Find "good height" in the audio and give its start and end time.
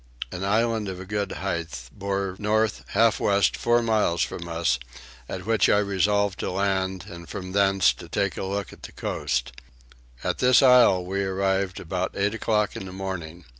1.05-1.87